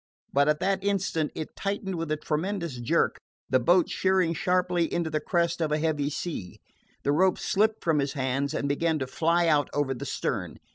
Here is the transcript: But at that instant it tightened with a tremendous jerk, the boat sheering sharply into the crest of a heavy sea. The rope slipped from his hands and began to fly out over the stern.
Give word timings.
But 0.33 0.47
at 0.47 0.59
that 0.61 0.83
instant 0.83 1.31
it 1.35 1.55
tightened 1.55 1.93
with 1.93 2.11
a 2.11 2.17
tremendous 2.17 2.77
jerk, 2.79 3.17
the 3.51 3.59
boat 3.59 3.87
sheering 3.87 4.33
sharply 4.33 4.91
into 4.91 5.11
the 5.11 5.19
crest 5.19 5.61
of 5.61 5.71
a 5.71 5.77
heavy 5.77 6.09
sea. 6.09 6.59
The 7.03 7.11
rope 7.11 7.37
slipped 7.37 7.83
from 7.83 7.99
his 7.99 8.13
hands 8.13 8.55
and 8.55 8.67
began 8.67 8.97
to 8.97 9.05
fly 9.05 9.45
out 9.47 9.69
over 9.75 9.93
the 9.93 10.07
stern. 10.07 10.57